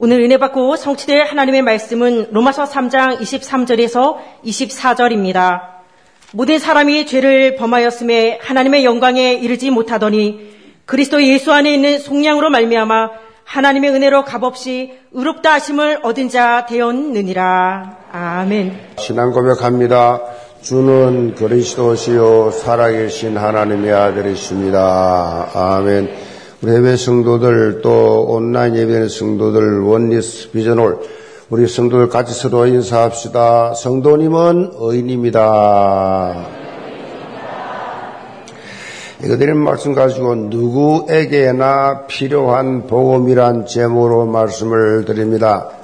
[0.00, 5.60] 오늘 은혜 받고 성취될 하나님의 말씀은 로마서 3장 23절에서 24절입니다.
[6.32, 13.10] 모든 사람이 죄를 범하였음에 하나님의 영광에 이르지 못하더니 그리스도 예수 안에 있는 속량으로 말미암아
[13.42, 17.96] 하나님의 은혜로 값없이 의롭다 하심을 얻은 자 되었느니라.
[18.12, 18.78] 아멘.
[18.98, 20.20] 신앙 고백합니다.
[20.62, 25.50] 주는 그리스도시요 살아계신 하나님의 아들이십니다.
[25.54, 26.37] 아멘.
[26.60, 30.98] 우리 해외 성도들 또 온라인 예배하는 성도들 원리스 비전홀
[31.50, 33.74] 우리 성도들 같이 서로 인사합시다.
[33.74, 36.46] 성도님은 의인입니다.
[39.24, 45.77] 이거 드린 말씀 가지고 누구에게나 필요한 복음이란 제목으로 말씀을 드립니다.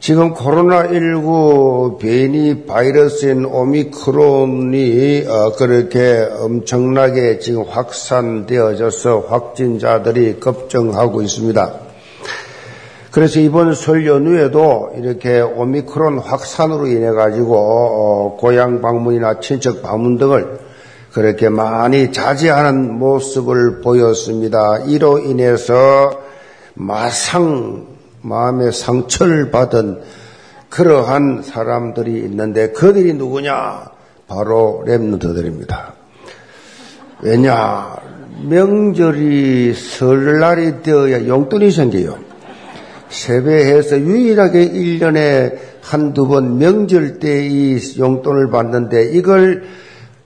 [0.00, 11.74] 지금 코로나19 변이 바이러스인 오미크론이 어, 그렇게 엄청나게 지금 확산되어져서 확진자들이 급증하고 있습니다.
[13.10, 20.60] 그래서 이번 설 연휴에도 이렇게 오미크론 확산으로 인해 가지고 어, 고향 방문이나 친척 방문 등을
[21.12, 24.78] 그렇게 많이 자제하는 모습을 보였습니다.
[24.78, 26.22] 이로 인해서
[26.72, 30.00] 마상 마음의 상처를 받은
[30.68, 33.90] 그러한 사람들이 있는데 그들이 누구냐?
[34.28, 35.92] 바로 랩런트들입니다.
[37.22, 37.96] 왜냐?
[38.42, 42.18] 명절이 설날이 되어야 용돈이 생겨요.
[43.08, 49.64] 세배해서 유일하게 1년에 한두 번 명절 때 이 용돈을 받는데 이걸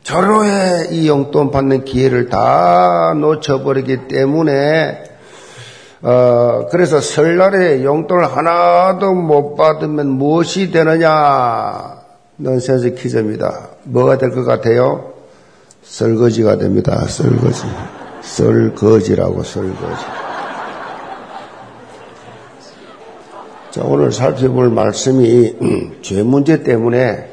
[0.03, 5.14] 절호에 이 용돈 받는 기회를 다 놓쳐버리기 때문에
[6.07, 11.99] 어, 그래서 설날에 용돈을 하나도 못 받으면 무엇이 되느냐?
[12.37, 13.69] 넌센스 퀴즈입니다.
[13.85, 15.13] 뭐가 될 것 같아요?
[15.83, 17.07] 설거지가 됩니다.
[17.07, 17.63] 설거지.
[18.21, 20.05] 설거지라고 설거지.
[23.71, 25.57] 자, 오늘 살펴볼 말씀이
[26.03, 27.31] 죄 문제 때문에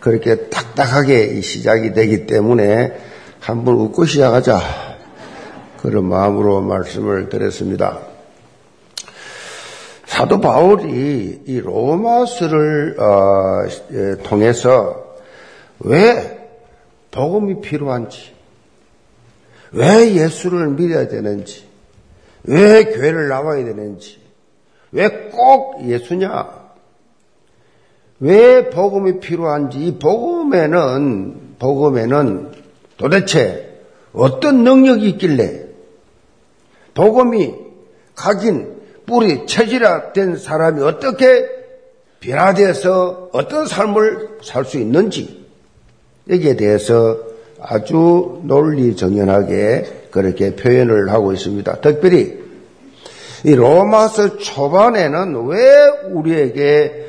[0.00, 2.94] 그렇게 딱딱하게 시작이 되기 때문에
[3.40, 4.60] 한번 웃고 시작하자.
[5.82, 8.13] 그런 마음으로 말씀을 드렸습니다.
[10.14, 15.16] 사도 바울이 이 로마서를 어, 예, 통해서
[15.80, 16.48] 왜
[17.10, 18.32] 복음이 필요한지,
[19.72, 21.64] 왜 예수를 믿어야 되는지,
[22.44, 24.20] 왜 교회를 나와야 되는지,
[24.92, 26.62] 왜 꼭 예수냐,
[28.20, 32.52] 왜 복음이 필요한지, 이 복음에는 복음에는
[32.98, 33.80] 도대체
[34.12, 35.66] 어떤 능력이 있길래
[36.94, 37.52] 복음이
[38.14, 38.73] 가진
[39.06, 41.46] 뿌리 체질화 된 사람이 어떻게
[42.20, 45.44] 변화돼서 어떤 삶을 살 수 있는지
[46.30, 47.18] 여기에 대해서
[47.60, 51.80] 아주 논리정연하게 그렇게 표현을 하고 있습니다.
[51.80, 52.42] 특별히
[53.44, 55.58] 이 로마서 초반에는 왜
[56.10, 57.04] 우리에게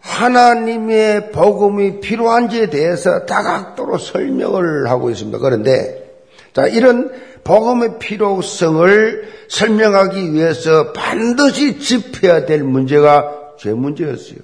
[0.00, 5.38] 하나님의 복음이 필요한지에 대해서 다각도로 설명을 하고 있습니다.
[5.38, 6.04] 그런데
[6.52, 7.10] 자 이런
[7.44, 14.38] 복음의 필요성을 설명하기 위해서 반드시 짚어야 될 문제가 죄 문제였어요.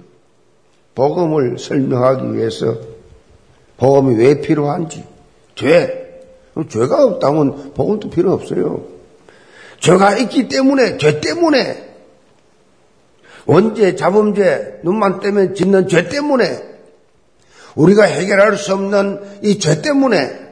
[0.94, 2.76] 복음을 설명하기 위해서
[3.76, 5.04] 복음이 왜 필요한지
[5.54, 6.02] 죄
[6.68, 8.84] 죄가 없다면 복음도 필요 없어요.
[9.80, 11.90] 죄가 있기 때문에 죄 때문에
[13.46, 16.70] 원죄, 자범죄, 눈만 떼면 짓는 죄 때문에
[17.74, 20.42] 우리가 해결할 수 없는 이 죄 때문에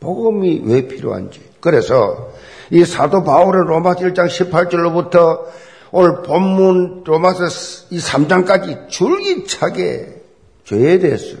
[0.00, 1.40] 복음이 왜 필요한지.
[1.60, 2.32] 그래서
[2.70, 5.40] 이 사도 바울의 로마서 1장 18절로부터
[5.92, 7.44] 오늘 본문 로마서
[7.90, 10.22] 이 3장까지 줄기차게
[10.64, 11.36] 죄에 대해서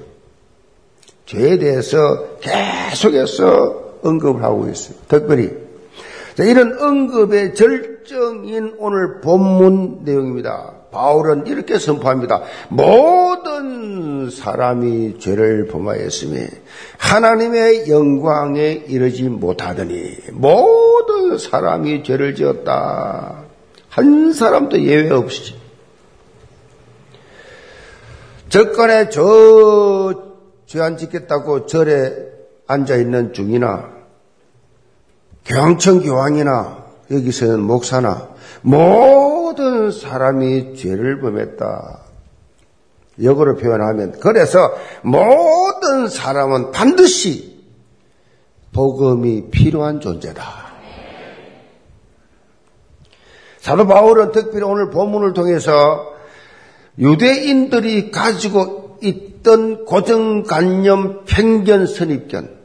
[1.26, 4.96] 죄에 대해서 계속해서 언급을 하고 있어요.
[5.06, 5.50] 특별히
[6.38, 10.74] 이런 언급의 절정인 오늘 본문 내용입니다.
[10.90, 12.42] 바울은 이렇게 선포합니다.
[12.68, 16.46] 모든 사람이 죄를 범하였으니
[16.98, 20.89] 하나님의 영광에 이르지 못하더니 모든
[21.38, 23.44] 사람이 죄를 지었다.
[23.88, 25.54] 한 사람도 예외 없이.
[28.48, 30.30] 절간에 저
[30.66, 32.30] 죄안 짓겠다고 절에
[32.66, 33.90] 앉아 있는 중이나
[35.44, 38.28] 교황청 교황이나 여기서는 목사나
[38.62, 42.00] 모든 사람이 죄를 범했다.
[43.22, 44.72] 역으로 표현하면 그래서
[45.02, 47.64] 모든 사람은 반드시
[48.72, 50.69] 복음이 필요한 존재다.
[53.60, 56.14] 사도 바울은 특별히 오늘 본문을 통해서
[56.98, 62.60] 유대인들이 가지고 있던 고정관념, 편견, 선입견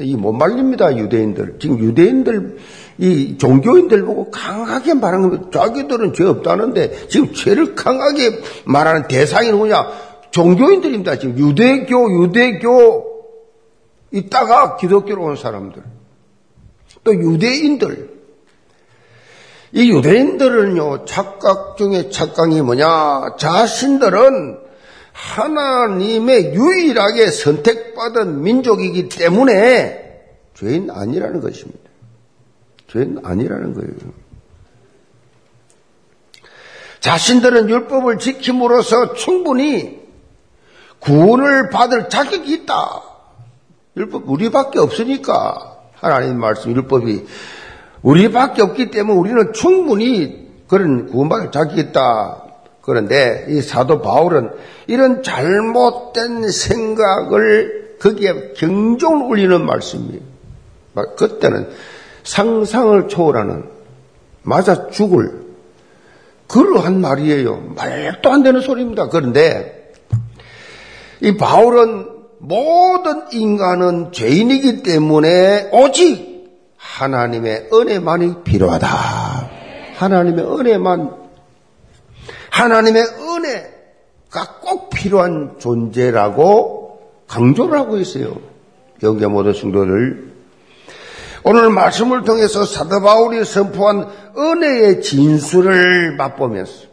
[0.00, 1.56] 이못 말립니다, 유대인들.
[1.58, 2.58] 지금 유대인들
[2.98, 5.50] 이 종교인들 보고 강하게 말하는 겁니다.
[5.52, 10.08] 자기들은 죄 없다는데 지금 죄를 강하게 말하는 대상이 누구냐?
[10.30, 11.18] 종교인들입니다.
[11.18, 13.04] 지금 유대교, 유대교
[14.12, 15.82] 있다가 기독교로 온 사람들.
[17.04, 18.17] 또 유대인들.
[19.72, 23.36] 이 유대인들은요, 착각 중에 착각이 뭐냐?
[23.38, 24.58] 자신들은
[25.12, 30.22] 하나님의 유일하게 선택받은 민족이기 때문에
[30.54, 31.88] 죄인 아니라는 것입니다.
[32.88, 33.90] 죄는 아니라는 거예요.
[37.00, 40.00] 자신들은 율법을 지킴으로써 충분히
[41.00, 43.02] 구원을 받을 자격이 있다.
[43.96, 47.26] 율법 우리밖에 없으니까 하나님 말씀 율법이
[48.02, 52.44] 우리밖에 없기 때문에 우리는 충분히 그런 구원받을 자격이 있다.
[52.80, 54.50] 그런데 이 사도 바울은
[54.86, 60.20] 이런 잘못된 생각을 거기에 경종을 울리는 말씀이에요.
[61.16, 61.68] 그때는
[62.24, 63.64] 상상을 초월하는
[64.42, 65.48] 맞아 죽을
[66.46, 67.74] 그러한 말이에요.
[67.76, 69.08] 말도 안 되는 소리입니다.
[69.08, 69.92] 그런데
[71.20, 72.06] 이 바울은
[72.38, 76.27] 모든 인간은 죄인이기 때문에 오직
[76.96, 78.88] 하나님의 은혜만이 필요하다.
[79.96, 81.28] 하나님의 은혜만
[82.50, 88.36] 하나님의 은혜가 꼭 필요한 존재라고 강조를 하고 있어요.
[89.02, 90.28] 영계 모든 성도를
[91.44, 96.88] 오늘 말씀을 통해서 사도 바울이 선포한 은혜의 진수를 맛보면서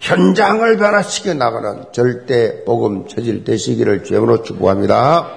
[0.00, 5.30] 현장을 변화시켜 나가는 절대 복음 체질 되시기를 주임으로 축복합니다.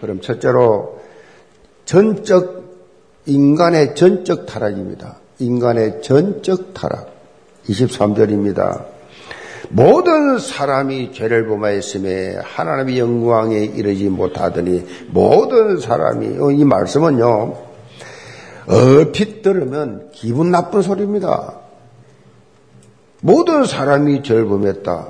[0.00, 1.00] 그럼 첫째로
[1.86, 2.62] 전적
[3.26, 5.16] 인간의 전적 타락입니다.
[5.38, 7.12] 인간의 전적 타락.
[7.68, 8.84] 23절입니다.
[9.68, 17.56] 모든 사람이 죄를 범하였음에 하나님의 영광에 이르지 못하더니 모든 사람이 어, 이 말씀은요
[18.66, 21.54] 얼핏 들으면 기분 나쁜 소리입니다.
[23.20, 25.08] 모든 사람이 죄를 범했다.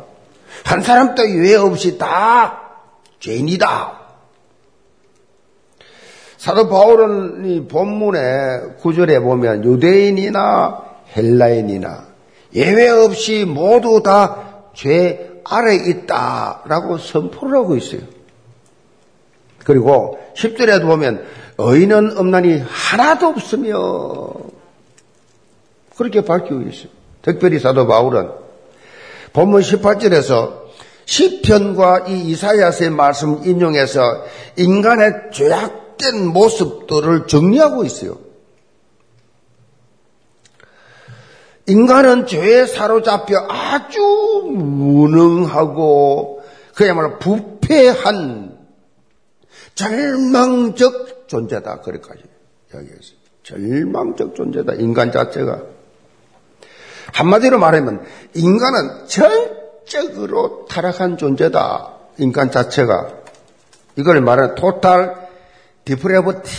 [0.64, 2.60] 한 사람도 예외 없이 다
[3.20, 4.01] 죄인이다.
[6.42, 10.82] 사도 바울은 이 본문의 구절에 보면 유대인이나
[11.16, 12.06] 헬라인이나
[12.54, 18.00] 예외 없이 모두 다 죄 아래 있다라고 선포를 하고 있어요.
[19.64, 21.24] 그리고 10절에도 보면
[21.58, 24.32] 의인은 없나니 하나도 없으며
[25.96, 26.88] 그렇게 밝히고 있어요.
[27.20, 28.30] 특별히 사도 바울은
[29.32, 30.62] 본문 18절에서
[31.04, 34.00] 시편과 이 이사야서의 말씀 인용해서
[34.56, 38.18] 인간의 죄악 된 모습들을 정리하고 있어요.
[41.66, 44.00] 인간은 죄에 사로잡혀 아주
[44.50, 46.42] 무능하고
[46.74, 48.58] 그야말로 부패한
[49.74, 51.80] 절망적 존재다.
[51.80, 52.22] 그렇게까지
[52.74, 53.16] 이야기했어요.
[53.42, 54.74] 절망적 존재다.
[54.74, 55.62] 인간 자체가.
[57.12, 58.04] 한마디로 말하면
[58.34, 61.92] 인간은 전적으로 타락한 존재다.
[62.18, 63.08] 인간 자체가.
[63.96, 65.21] 이걸 말하는 토탈
[65.84, 66.50] 디프레버티.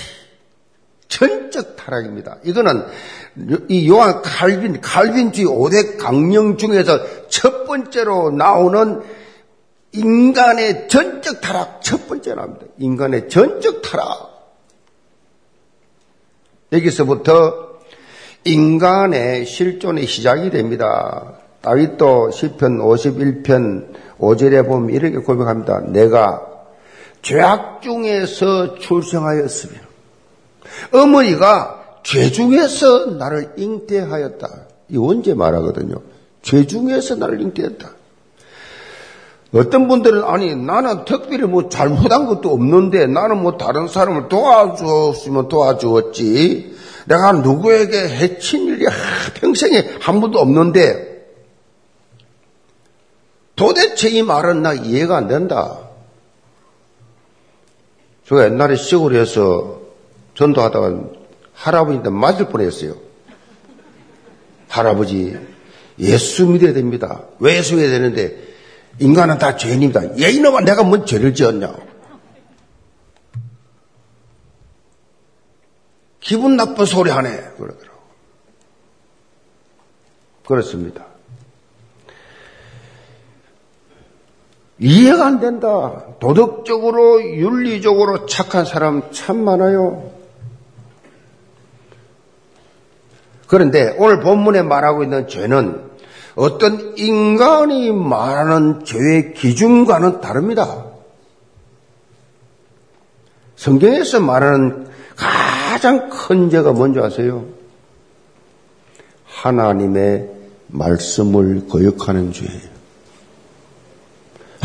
[1.08, 2.38] 전적 타락입니다.
[2.44, 2.84] 이거는
[3.70, 9.02] 이 요한 칼빈, 칼빈주의 5대 강령 중에서 첫 번째로 나오는
[9.92, 12.66] 인간의 전적 타락 첫 번째 나옵니다.
[12.80, 14.34] 인간의 전적 타락.
[16.72, 17.74] 여기서부터
[18.46, 21.38] 인간의 실존의 시작이 됩니다.
[21.62, 25.82] 다윗도 시편 51편 5절에 보면 이렇게 고백합니다.
[25.82, 26.53] 내가
[27.24, 29.74] 죄악 중에서 출생하였으며
[30.92, 34.48] 어머니가 죄 중에서 나를 잉태하였다.
[34.90, 35.96] 이 언제 말하거든요.
[36.42, 37.90] 죄 중에서 나를 잉태했다.
[39.56, 46.76] 어떤 분들은 아니 나는 특별히 뭐 잘못한 것도 없는데 나는 뭐 다른 사람을 도와주었으면 도와주었지.
[47.06, 48.86] 내가 누구에게 해친 일이
[49.36, 51.14] 평생에 한 번도 없는데
[53.56, 55.80] 도대체 이 말은 나 이해가 안 된다.
[58.28, 59.82] 제가 옛날에 시골에서
[60.36, 61.00] 전도하다가
[61.54, 62.96] 할아버지한테 맞을 뻔했어요.
[64.70, 65.38] 할아버지,
[66.00, 67.24] 예수 믿어야 됩니다.
[67.40, 68.54] 왜 예수 믿어야 되는데,
[69.00, 70.18] 인간은 다 죄인입니다.
[70.20, 71.76] 예, 이놈아, 내가 뭔 죄를 지었냐?
[76.20, 77.30] 기분 나쁜 소리 하네.
[77.58, 78.00] 그러더라고.
[80.48, 81.13] 그렇습니다.
[84.84, 86.04] 이해가 안 된다.
[86.20, 90.12] 도덕적으로, 윤리적으로 착한 사람 참 많아요.
[93.48, 95.90] 그런데 오늘 본문에 말하고 있는 죄는
[96.36, 100.86] 어떤 인간이 말하는 죄의 기준과는 다릅니다.
[103.56, 107.46] 성경에서 말하는 가장 큰 죄가 뭔지 아세요?
[109.26, 110.30] 하나님의
[110.68, 112.73] 말씀을 거역하는 죄예요.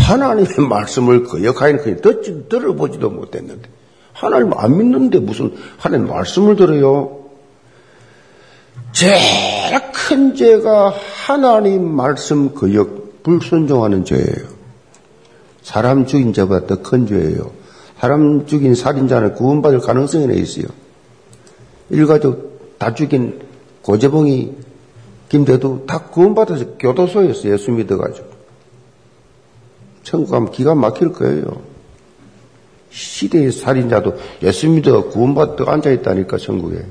[0.09, 3.69] 하나님의 말씀을 거역하는 그냥 듣지, 들어보지도 못했는데.
[4.15, 7.27] 하나님 안 믿는데 무슨 하나님 말씀을 들어요?
[8.93, 9.21] 제일
[9.93, 10.95] 큰 죄가
[11.27, 14.49] 하나님 말씀 거역, 불순종하는 죄예요.
[15.63, 17.51] 사람 죽인 죄보다 더 큰 죄예요.
[18.01, 20.67] 사람 죽인 살인자는 구원받을 가능성이 있어요.
[21.91, 23.41] 일가족 다 죽인
[23.83, 24.55] 고재봉이
[25.29, 28.38] 김대도 다 구원받아서 교도소에서 예수 믿어가지고.
[30.09, 31.45] 천국 가면 기가 막힐 거예요.
[32.91, 36.83] 시대의 살인자도 예수 믿어 구원받아 앉아있다니까, 천국에.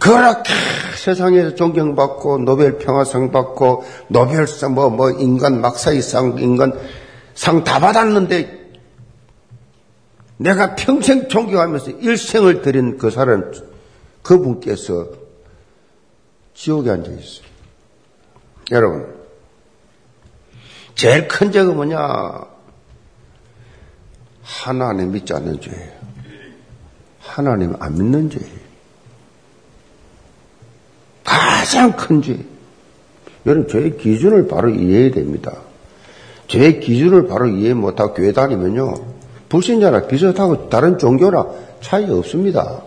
[0.00, 0.52] 그렇게
[0.96, 6.72] 세상에서 존경받고 노벨 평화상 받고 노벨상 뭐, 뭐 인간 막사이상 인간
[7.36, 8.70] 상 다 받았는데
[10.38, 13.52] 내가 평생 존경하면서 일생을 드린 그 사람
[14.22, 15.06] 그분께서
[16.54, 17.46] 지옥에 앉아 있어요.
[18.72, 19.21] 여러분
[20.94, 21.98] 제일 큰 죄가 뭐냐?
[24.42, 25.92] 하나님 믿지 않는 죄예요.
[27.20, 28.62] 하나님 안 믿는 죄예요.
[31.24, 32.38] 가장 큰 죄.
[33.46, 35.52] 여러분, 저의 기준을 바로 이해해야 됩니다.
[36.48, 38.94] 제 기준을 바로 이해 못하고 교회 다니면요.
[39.48, 41.46] 불신자나 비슷하고 다른 종교나
[41.80, 42.82] 차이 없습니다.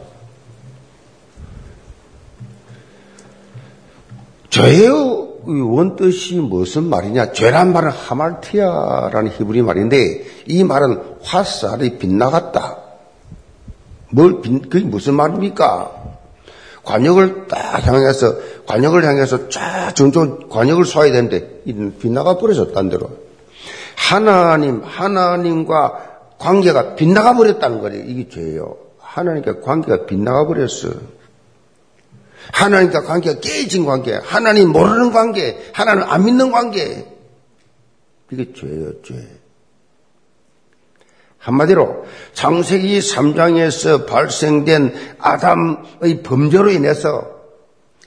[4.50, 7.32] 죄의 원뜻이 무슨 말이냐?
[7.34, 12.78] 죄란 말은 하말티아라는 히브리 말인데 이 말은 화살이 빗나갔다.
[14.12, 15.92] 뭘 빗, 그게 무슨 말입니까?
[16.84, 18.36] 관역을 딱 향해서
[18.68, 21.64] 관역을 향해서 쫙 전쪽 관역을 쏘아야 되는데
[22.00, 23.10] 빗나가 버려졌단 대로
[23.96, 28.04] 하나님 하나님과 관계가 빗나가 버렸다는 거예요.
[28.06, 28.78] 이게 죄예요.
[29.00, 30.90] 하나님과 관계가 빗나가 버렸어.
[32.52, 37.06] 하나님과 관계가 깨진 관계, 하나님 모르는 관계, 하나님 안 믿는 관계.
[38.32, 39.16] 이게 죄예요, 죄.
[41.38, 47.36] 한마디로 창세기 3장에서 발생된 아담의 범죄로 인해서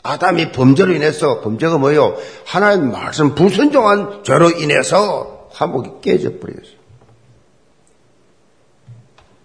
[0.02, 2.16] 아담이 범죄로 인해서 범죄가 뭐예요?
[2.45, 6.78] 하나님 말씀 불순종한 죄로 인해서 화목이 깨져 버렸어요.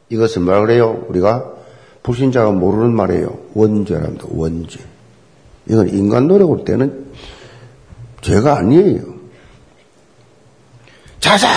[0.09, 1.05] 이것은 뭐라 그래요?
[1.09, 1.51] 우리가
[2.03, 3.39] 불신자가 모르는 말이에요.
[3.53, 4.25] 원죄랍니다.
[4.29, 4.79] 원죄.
[5.67, 7.05] 이건 인간 노력으로 되는
[8.21, 9.01] 죄가 아니에요.
[11.19, 11.47] 자자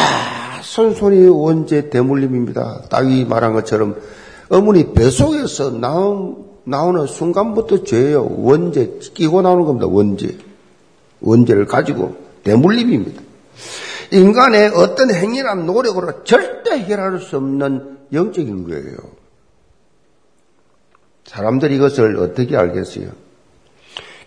[0.62, 2.84] 선손이 원죄 대물림입니다.
[2.88, 3.96] 따위 말한 것처럼
[4.48, 8.24] 어머니 뱃속에서 나온, 나오는 순간부터 죄예요.
[8.38, 9.88] 원죄 끼고 나오는 겁니다.
[9.88, 10.38] 원죄.
[11.20, 13.22] 원죄를 가지고 대물림입니다.
[14.12, 18.96] 인간의 어떤 행위나 노력으로 절대 해결할 수 없는 영적인 거예요.
[21.26, 23.10] 사람들이 이것을 어떻게 알겠어요?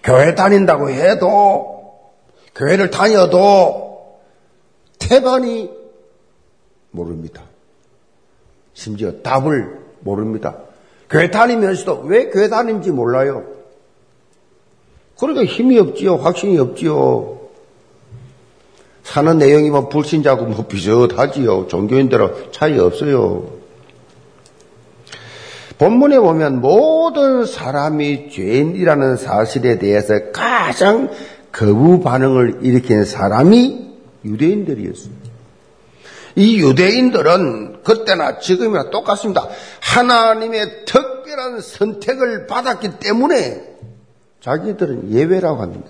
[0.03, 2.00] 교회 다닌다고 해도,
[2.56, 4.20] 교회를 다녀도,
[5.00, 5.72] 태반이
[6.91, 7.44] 모릅니다.
[8.74, 10.58] 심지어 답을 모릅니다.
[11.10, 13.46] 교회 다니면서도 왜 교회 다니는지 몰라요.
[15.20, 16.15] 그러니까 힘이 없지요.
[16.15, 17.39] 확신이 없지요.
[19.03, 21.68] 사는 내용이 뭐 불신자고 뭐 비슷하지요.
[21.68, 23.59] 종교인대로 차이 없어요.
[25.79, 31.09] 본문에 보면 모든 사람이 죄인이라는 사실에 대해서 가장
[31.51, 33.89] 거부 반응을 일으킨 사람이
[34.25, 35.29] 유대인들이었습니다.
[36.36, 39.48] 이 유대인들은 그때나 지금이나 똑같습니다.
[39.79, 43.63] 하나님의 특별한 선택을 받았기 때문에
[44.41, 45.89] 자기들은 예외라고 합니다.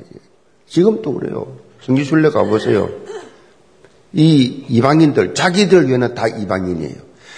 [0.68, 1.58] 지금도 그래요.
[1.82, 2.90] 성지순례 가보세요.
[4.14, 6.96] 이 이방인들, 자기들 외에는 다 이방인이에요.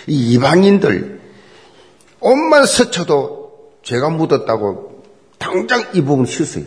[0.07, 1.20] 이 이방인들,
[2.21, 3.51] 옷만 스쳐도
[3.83, 5.03] 죄가 묻었다고
[5.37, 6.65] 당장 이 부분 씻어요.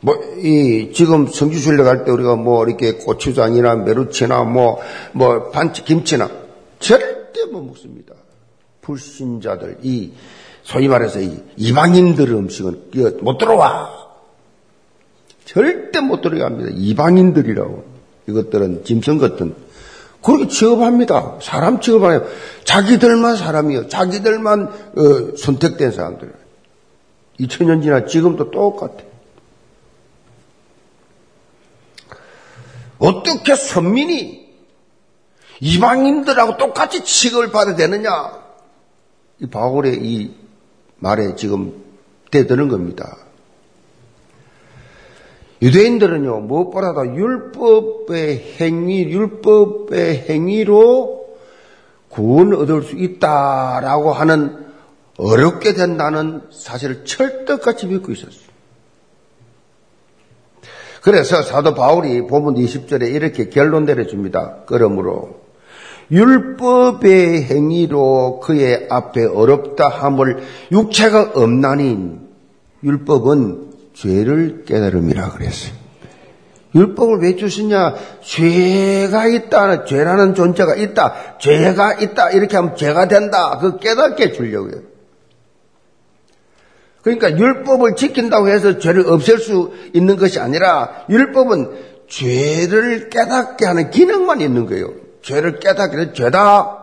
[0.00, 4.80] 뭐, 이, 지금 성주순례 갈 때 우리가 뭐, 이렇게 고추장이나 메루치나 뭐,
[5.12, 6.28] 뭐, 반치, 김치나
[6.80, 8.14] 절대 못 먹습니다.
[8.80, 10.12] 불신자들, 이,
[10.64, 12.88] 소위 말해서 이 이방인들 음식은
[13.20, 13.90] 못 들어와.
[15.44, 16.70] 절대 못 들어갑니다.
[16.74, 17.84] 이방인들이라고.
[18.28, 19.54] 이것들은 짐승 같은.
[20.22, 21.38] 그렇게 취업합니다.
[21.42, 22.26] 사람 취업하요
[22.64, 23.88] 자기들만 사람이요.
[23.88, 26.32] 자기들만 어, 선택된 사람들.
[27.40, 29.04] 2000년 지나 지금도 똑같아.
[32.98, 34.42] 어떻게 선민이
[35.60, 38.40] 이방인들하고 똑같이 취급을 받아야 되느냐?
[39.40, 40.34] 이 바울의 이
[40.98, 41.82] 말에 지금
[42.30, 43.16] 대드는 겁니다.
[45.62, 51.22] 유대인들은요, 무엇보다도 율법의 행위, 율법의 행위로
[52.08, 54.66] 구원 얻을 수 있다라고 하는
[55.18, 58.52] 어렵게 된다는 사실을 철떡같이 믿고 있었어요.
[61.00, 64.64] 그래서 사도 바울이 본문 20절에 이렇게 결론 내려줍니다.
[64.66, 65.42] 그러므로
[66.10, 70.42] 율법의 행위로 그의 앞에 어렵다 함을
[70.72, 72.18] 육체가 없나니
[72.84, 75.82] 율법은 죄를 깨달음이라 그랬어요.
[76.74, 77.94] 율법을 왜 주시냐?
[78.22, 79.84] 죄가 있다.
[79.84, 81.38] 죄라는 존재가 있다.
[81.38, 82.30] 죄가 있다.
[82.30, 83.58] 이렇게 하면 죄가 된다.
[83.60, 84.80] 그 깨닫게 주려고요.
[87.02, 91.70] 그러니까 율법을 지킨다고 해서 죄를 없앨 수 있는 것이 아니라 율법은
[92.08, 94.92] 죄를 깨닫게 하는 기능만 있는 거예요.
[95.22, 96.78] 죄를 깨닫게 하는 죄다.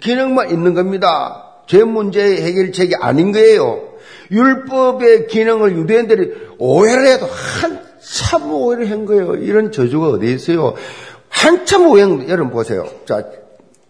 [0.00, 1.48] 기능만 있는 겁니다.
[1.66, 3.91] 죄 문제의 해결책이 아닌 거예요.
[4.32, 9.34] 율법의 기능을 유대인들이 오해를 해도 한참 오해를 한 거예요.
[9.36, 10.74] 이런 저주가 어디 있어요?
[11.28, 12.86] 한참 오해, 여러분 보세요.
[13.06, 13.24] 자,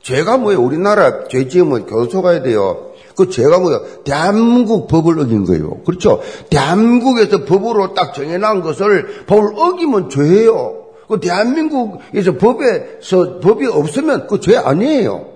[0.02, 0.60] 죄가 뭐예요?
[0.60, 2.88] 우리나라 죄 지으면 교도소 가야 돼요.
[3.16, 3.80] 그 죄가 뭐야?
[4.04, 5.82] 대한민국 법을 어긴 거예요.
[5.84, 6.20] 그렇죠?
[6.50, 10.78] 대한민국에서 법으로 딱 정해놓은 것을 법을 어기면 죄예요.
[11.08, 15.31] 그 대한민국에서 법에서 법이 없으면 그 죄 아니에요.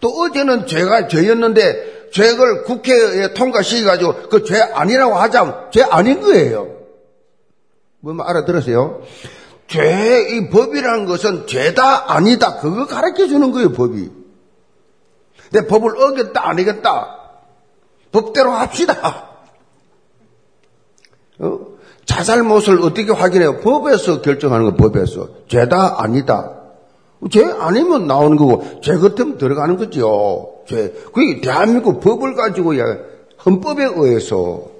[0.00, 6.76] 또 어제는 죄가 죄였는데 죄를 국회에 통과시켜가지고 그 죄 아니라고 하자면 죄 아닌 거예요.
[8.00, 9.02] 뭐 알아들으세요?
[9.68, 12.58] 죄, 이 법이라는 것은 죄다 아니다.
[12.60, 14.10] 그거 가르쳐 주는 거예요, 법이.
[15.50, 17.16] 내 법을 어겼다, 안 어겼다.
[18.12, 19.30] 법대로 합시다.
[21.40, 21.58] 어?
[22.04, 23.60] 자잘못을 어떻게 확인해요?
[23.60, 25.28] 법에서 결정하는 거 법에서.
[25.48, 26.55] 죄다 아니다.
[27.30, 30.54] 죄 아니면 나오는 거고 죄 같으면 들어가는 거죠.
[30.68, 30.92] 죄.
[31.12, 32.74] 그게 대한민국 법을 가지고
[33.44, 34.70] 헌법에 의해서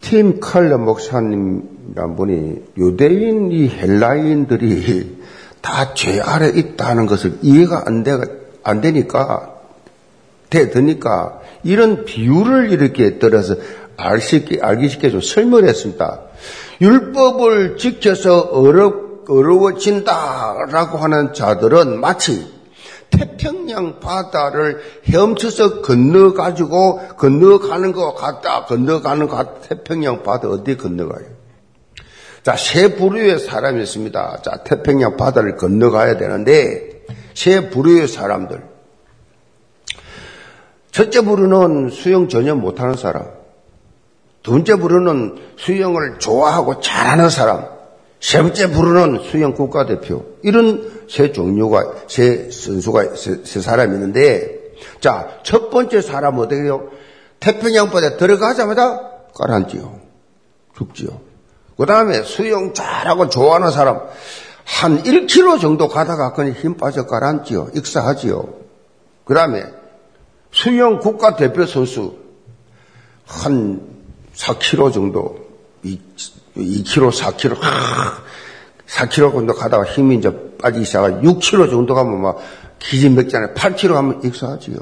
[0.00, 5.22] 팀 칼러 목사님이란 분이 유대인 이 헬라인들이
[5.62, 8.12] 다 죄 아래 있다는 것을 이해가 안, 되,
[8.64, 9.54] 안 되니까,
[10.50, 13.54] 되드니까, 이런 비유를 이렇게 들어서
[13.96, 16.20] 알기 쉽게 좀 설명을 했습니다.
[16.80, 22.52] 율법을 지켜서 어렵, 어려 워진다라고 하는 자들은 마치
[23.10, 28.64] 태평양 바다를 헤엄쳐서 건너가지고 건너가는 것 같다.
[28.64, 29.60] 건너가는 것 같다.
[29.68, 31.26] 태평양 바다 어디 건너가요?
[32.42, 34.42] 자, 세 부류의 사람이 있습니다.
[34.42, 38.62] 자, 태평양 바다를 건너가야 되는데, 세 부류의 사람들.
[40.90, 43.41] 첫째 부류는 수영 전혀 못하는 사람.
[44.42, 47.66] 두 번째 부류는 수영을 좋아하고 잘하는 사람.
[48.20, 50.24] 세 번째 부류는 수영 국가대표.
[50.42, 54.60] 이런 세 종류가, 세 선수가, 세, 세 사람이 있는데,
[55.00, 56.88] 자, 첫 번째 사람 어떻게 해요?
[57.40, 59.00] 태평양 바다에 들어가자마자
[59.34, 60.00] 가라앉지요.
[60.76, 61.20] 죽지요.
[61.76, 64.00] 그 다음에 수영 잘하고 좋아하는 사람
[64.64, 67.70] 한 1km 정도 가다가 그냥 힘 빠져 가라앉지요.
[67.74, 68.48] 익사하지요.
[69.24, 69.64] 그 다음에
[70.52, 72.16] 수영 국가대표 선수
[73.26, 73.91] 한
[74.34, 75.36] 4km 정도,
[75.82, 75.98] 2,
[76.56, 77.60] 2km, 4km,
[78.86, 82.38] 4km 정도 가다가 힘이 이제 빠지기 시작하고 6km 정도 가면 막
[82.78, 84.76] 기진맥진에 8km 가면 익사하지요.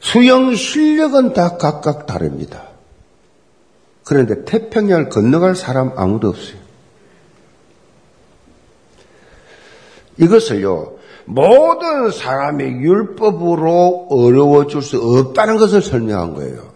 [0.00, 2.68] 수영 실력은 다 각각 다릅니다.
[4.04, 6.58] 그런데 태평양을 건너갈 사람 아무도 없어요.
[10.16, 10.98] 이것을요,
[11.30, 16.70] 모든 사람이 율법으로 어려워질 수 없다는 것을 설명한 거예요.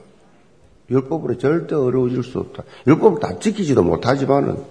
[0.91, 2.63] 율법으로 절대 어려워질 수 없다.
[2.87, 4.63] 율법을 다 지키지도 못하지만은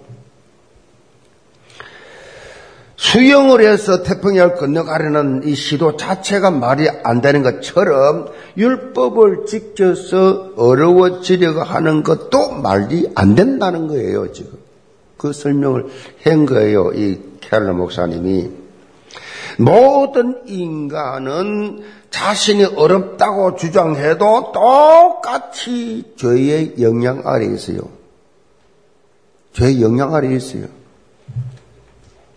[2.96, 12.02] 수영을 해서 태평양을 건너가려는 이 시도 자체가 말이 안 되는 것처럼 율법을 지켜서 어려워지려고 하는
[12.02, 14.52] 것도 말이 안 된다는 거예요, 지금.
[15.18, 15.86] 그 설명을
[16.24, 18.63] 한 거예요, 이 캐럴러 목사님이.
[19.58, 27.78] 모든 인간은 자신이 어렵다고 주장해도 똑같이 죄의 영향 아래 있어요.
[29.52, 30.66] 죄의 영향 아래 있어요.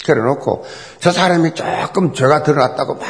[0.06, 0.66] 그래놓고
[1.00, 3.06] 저 사람이 조금 죄가 드러났다고 막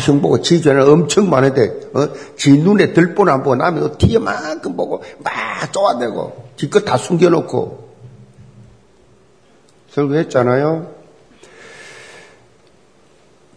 [0.00, 2.08] 흉보고 지 죄는 엄청 많은데 어?
[2.36, 7.90] 지 눈에 들보는 안 보고 남의 티만큼 보고 막 쪼아대고 지껏 다 숨겨놓고
[9.90, 10.99] 설교했잖아요.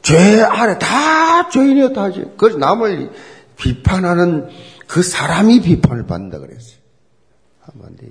[0.04, 2.32] 죄 아래 다 죄인이었다 하지.
[2.38, 3.12] 그래서 남을
[3.58, 4.50] 비판하는
[4.88, 6.78] 그 사람이 비판을 받는다 그랬어요.
[7.62, 8.08] 하면 안 돼.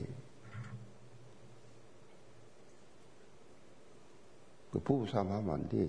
[4.72, 5.87] 그 부부싸움 하면 안 돼.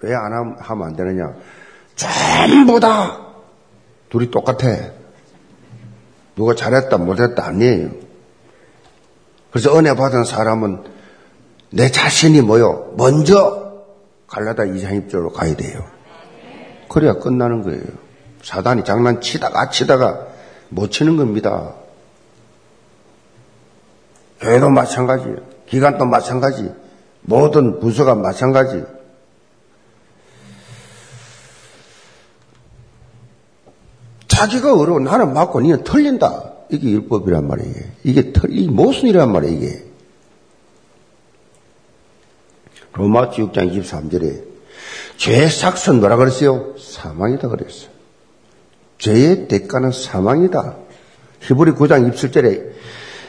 [0.00, 1.34] 왜 안 하면 안 되느냐?
[1.96, 3.34] 전부 다
[4.10, 4.66] 둘이 똑같아.
[6.36, 7.90] 누가 잘했다 못했다 아니에요.
[9.50, 10.84] 그래서 은혜 받은 사람은
[11.72, 12.92] 내 자신이 뭐요?
[12.96, 13.82] 먼저
[14.26, 15.84] 갈라다 이상입적으로 가야 돼요.
[16.88, 17.82] 그래야 끝나는 거예요.
[18.42, 20.26] 사단이 장난치다가 치다가
[20.68, 21.74] 못 치는 겁니다.
[24.40, 25.24] 교회도 마찬가지,
[25.66, 26.72] 기관도 마찬가지,
[27.22, 28.84] 모든 부서가 마찬가지.
[34.28, 34.98] 자기가 어려워.
[34.98, 36.52] 나는 맞고 니는 틀린다.
[36.70, 37.74] 이게 율법이란 말이에요.
[38.02, 39.91] 이게 틀, 이 모순이란 말이에요, 이게.
[42.94, 44.44] 로마지 6장 23절에
[45.16, 46.74] 죄의 삭선 뭐라 그랬어요?
[46.78, 47.90] 사망이다 그랬어요.
[48.98, 50.76] 죄의 대가는 사망이다.
[51.40, 52.72] 히브리 9장 27절에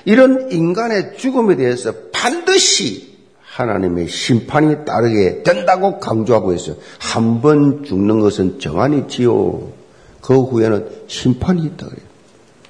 [0.05, 6.75] 이런 인간의 죽음에 대해서 반드시 하나님의 심판이 따르게 된다고 강조하고 있어요.
[6.99, 9.71] 한 번 죽는 것은 정한이지요.
[10.21, 12.05] 그 후에는 심판이 있다 그래요.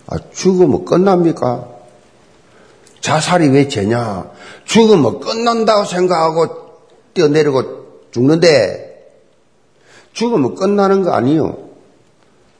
[0.08, 1.70] 아, 죽으면 끝납니까?
[3.00, 4.30] 자살이 왜 죄냐?
[4.66, 6.63] 죽으면 끝난다고 생각하고
[7.14, 8.94] 뛰어내리고 죽는데
[10.14, 11.58] 죽으면 끝나는 거 아니요.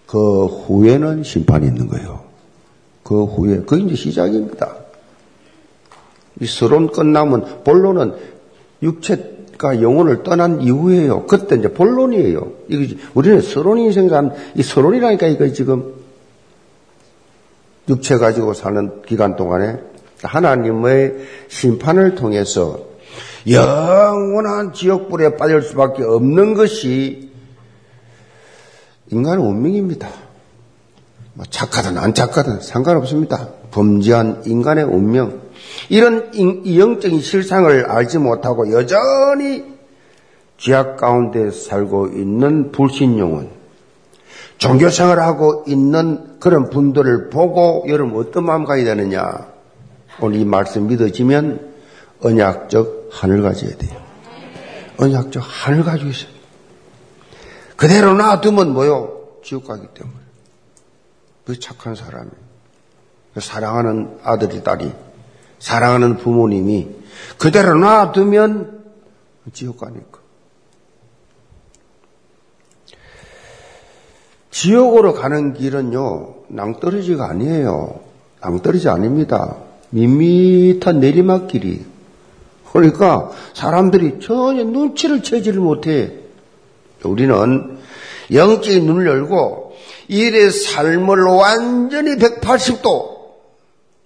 [0.08, 2.24] 그 후에는 심판이 있는 거예요.
[3.04, 4.76] 그 후에 그 이제 시작입니다.
[6.40, 8.14] 이 서론 끝나면 본론은
[8.82, 11.26] 육체가 영혼을 떠난 이후에요.
[11.26, 12.52] 그때 이제 본론이에요.
[12.70, 15.94] 이거 우리는 서론이 생각하면 이 서론이라니까 이거 지금
[17.90, 19.80] 육체 가지고 사는 기간 동안에
[20.24, 21.16] 하나님의
[21.50, 22.93] 심판을 통해서
[23.50, 27.32] 영원한 지옥불에 빠질 수밖에 없는 것이
[29.10, 30.10] 인간의 운명입니다.
[31.34, 33.50] 뭐 착하든 안 착하든 상관없습니다.
[33.72, 35.42] 범죄한 인간의 운명.
[35.90, 39.74] 이런 영적인 실상을 알지 못하고 여전히
[40.58, 43.50] 죄악 가운데 살고 있는 불신용은
[44.58, 49.48] 종교생활을 하고 있는 그런 분들을 보고 여러분 어떤 마음 가야 되느냐?
[50.22, 51.74] 오늘 이 말씀 믿어지면
[52.22, 54.02] 언약적 하늘 가져야 돼요.
[54.98, 56.32] 언약적 하늘 가지고 있어요.
[57.76, 59.40] 그대로 놔두면 뭐요?
[59.44, 60.18] 지옥 가기 때문에.
[61.46, 62.30] 그 착한 사람이.
[63.34, 64.92] 그 사랑하는 아들이 딸이,
[65.60, 66.90] 사랑하는 부모님이
[67.38, 68.84] 그대로 놔두면
[69.54, 70.20] 지옥 가니까.
[74.52, 78.02] 지옥으로 가는 길은요, 낭떠러지가 아니에요.
[78.42, 79.58] 낭떠러지 아닙니다.
[79.90, 81.93] 밋밋한 내리막길이.
[82.74, 86.12] 그러니까 사람들이 전혀 눈치를 채지를 못해.
[87.04, 87.78] 우리는
[88.32, 89.76] 영적인 눈을 열고
[90.08, 93.14] 일의 삶을 완전히 180도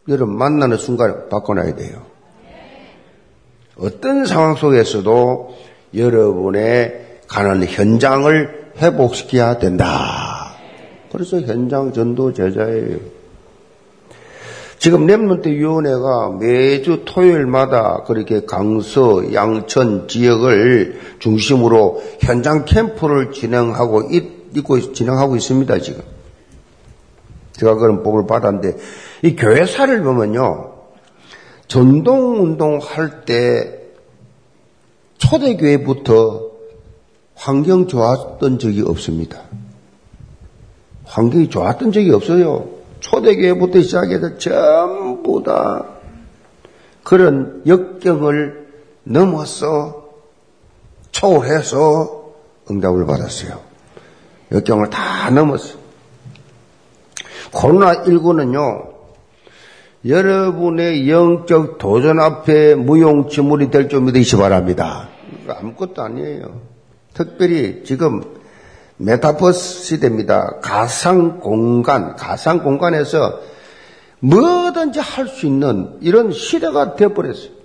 [0.10, 2.02] 여러분 만나는 순간 바꿔놔야 돼요.
[3.78, 5.56] 어떤 상황 속에서도
[5.96, 10.56] 여러분의 가는 현장을 회복시켜야 된다.
[11.12, 12.98] 그래서 현장 전도 제자예요.
[14.80, 24.10] 지금 랩런트 위원회가 매주 토요일마다 그렇게 강서, 양천 지역을 중심으로 현장 캠프를 진행하고
[24.56, 26.04] 있고 진행하고 있습니다 지금.
[27.54, 28.78] 제가 그런 복을 받았는데
[29.24, 30.74] 이 교회사를 보면요
[31.68, 33.78] 전동 운동 할 때
[35.18, 36.52] 초대교회부터
[37.34, 39.42] 환경 좋았던 적이 없습니다.
[41.06, 42.77] 환경이 좋았던 적이 없어요.
[43.10, 45.86] 초대교회부터 시작해서 전부 다
[47.04, 48.68] 그런 역경을
[49.04, 50.10] 넘어서
[51.12, 52.34] 초월해서
[52.70, 53.60] 응답을 받았어요.
[54.52, 55.78] 역경을 다 넘었어요.
[57.52, 58.90] 코로나19는요,
[60.06, 65.08] 여러분의 영적 도전 앞에 무용지물이 될 줄 믿으시 바랍니다.
[65.48, 66.62] 아무것도 아니에요.
[67.14, 68.22] 특별히 지금
[68.98, 70.60] 메타버스 시대입니다.
[70.62, 73.40] 가상 공간, 가상 공간에서
[74.20, 77.58] 뭐든지 할 수 있는 이런 시대가 되어버렸어요.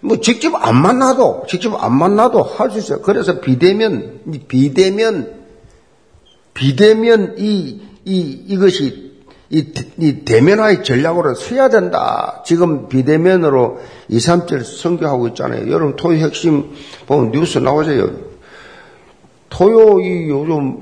[0.00, 3.02] 뭐 직접 안 만나도, 직접 안 만나도 할 수 있어요.
[3.02, 5.42] 그래서 비대면, 비대면,
[6.54, 9.12] 비대면 이, 이, 이것이
[9.50, 12.42] 이, 이 대면화의 전략으로 써야 된다.
[12.46, 15.70] 지금 비대면으로 2, 3절 선교하고 있잖아요.
[15.70, 16.72] 여러분 토요 핵심
[17.06, 18.31] 보면 뉴스 나오세요.
[19.52, 20.80] 토요 이 요즘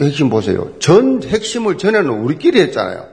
[0.00, 0.72] 핵심 보세요.
[0.78, 3.06] 전 핵심을 전에는 우리끼리 했잖아요.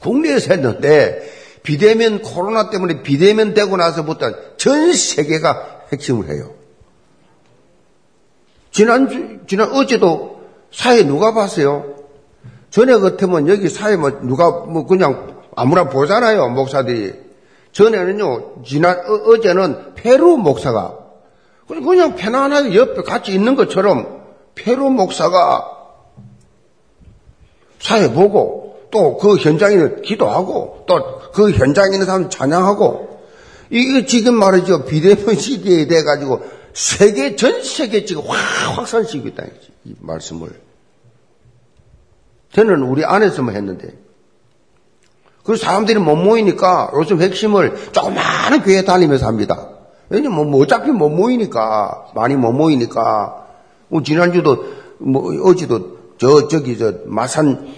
[0.00, 1.22] 국내에서 했는데
[1.62, 6.54] 비대면 코로나 때문에 비대면 되고 나서부터 전 세계가 핵심을 해요.
[8.72, 10.40] 지난주 지난 어제도
[10.72, 11.94] 사회 누가 봤어요?
[12.70, 17.12] 전에 같으면 여기 사회 뭐 누가 뭐 그냥 아무나 보잖아요 목사들이.
[17.70, 21.05] 전에는요 지난 어, 제는 페루 목사가
[21.66, 24.22] 그냥 편안하게 옆에 같이 있는 것처럼
[24.54, 25.68] 페루 목사가
[27.80, 33.20] 사회 보고 또 그 현장에 기도하고 또 그 현장에 있는 사람 찬양하고
[33.68, 34.86] 이게 지금 말이죠.
[34.86, 36.40] 비대면 시대에 돼 가지고
[36.72, 39.44] 세계 전 세계 지금 확 확산시키고 있다
[39.84, 40.48] 이 말씀을.
[42.52, 43.88] 저는 우리 안에서만 했는데.
[45.44, 49.68] 그 사람들이 못 모이니까 요즘 핵심을 조그마한 교회 다니면서 합니다.
[50.08, 53.46] 왜냐면 뭐 어차피 못 모이니까 많이 못 모이니까
[53.88, 54.64] 뭐 지난주도
[54.98, 57.74] 뭐 어제도 저 저기 저 마산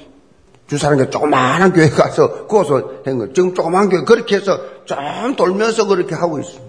[0.69, 3.33] 주사람게 조그마한 교회 가서 거기서 한 거.
[3.33, 6.61] 지금 조그마한 교회 그렇게 해서 좀 돌면서 그렇게 하고 있어.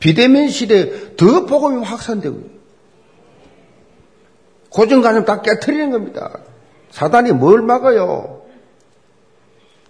[0.00, 2.56] 비대면 시대에 더 복음이 확산되고
[4.70, 6.40] 고정관념 다 깨뜨리는 겁니다.
[6.90, 8.35] 사단이 뭘 막아요?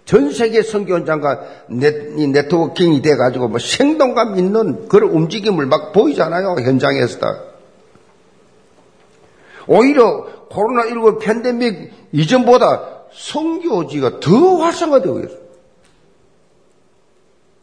[0.07, 6.55] 전 세계 선교원장과 네, 네트 워킹이 돼가지고 뭐 생동감 있는 그런 움직임을 막 보이잖아요.
[6.61, 7.41] 현장에서 다.
[9.67, 15.37] 오히려 코로나19 팬데믹 이전보다 성교지가 더 활성화되고 있어요.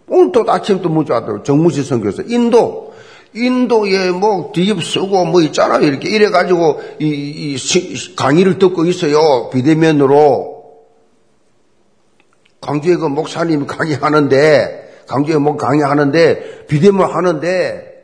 [0.06, 2.92] 오늘 또 아침 또 문자 왔더라고 정무실 선교에서 인도
[3.34, 10.53] 인도에 뭐 뒤집 쓰고 뭐 있잖아요 이렇게 이래가지고 이, 이 시, 강의를 듣고 있어요 비대면으로
[12.64, 17.94] 강주에 그 목사님이 강의하는데 강주에 뭐 강의하는데 비대면 하는데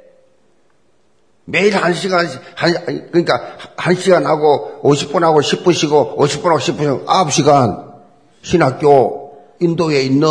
[1.47, 2.75] 매일 한 시간, 한,
[3.11, 7.91] 그러니까 한 시간 하고 50분 하고 10분 쉬고 50분 하고 10분 쉬고 9시간
[8.43, 10.29] 신학교 인도에 있는